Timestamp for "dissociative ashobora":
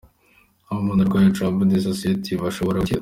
1.71-2.79